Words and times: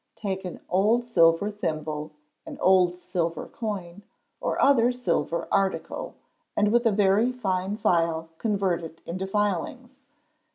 Take 0.15 0.45
an 0.45 0.61
old 0.67 1.05
silver 1.05 1.51
thimble, 1.51 2.09
an 2.47 2.57
old 2.59 2.95
silver 2.95 3.45
coin, 3.45 4.01
or 4.39 4.59
other 4.59 4.91
silver 4.91 5.47
article, 5.51 6.15
and 6.57 6.71
with 6.71 6.87
a 6.87 6.91
very 6.91 7.31
fine 7.31 7.77
file 7.77 8.29
convert 8.39 8.81
it 8.81 8.99
into 9.05 9.27
filings. 9.27 9.99